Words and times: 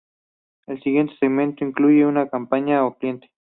El 0.65 0.81
siguiente 0.81 1.13
segmento 1.19 1.63
incluye 1.63 2.07
una 2.07 2.27
campaña 2.27 2.83
o 2.87 2.97
cliente. 2.97 3.29